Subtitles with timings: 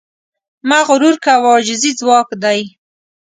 [0.69, 2.61] مه غرور کوه، عاجزي ځواک دی.